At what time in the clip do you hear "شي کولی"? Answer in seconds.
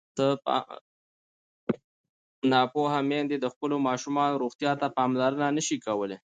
5.67-6.17